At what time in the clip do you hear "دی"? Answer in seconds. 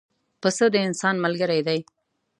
1.67-1.79